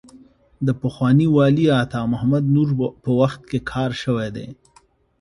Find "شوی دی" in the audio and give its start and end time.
4.03-4.47